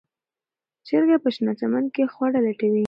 [0.87, 2.79] چرګه په شنه چمن کې خواړه لټوي.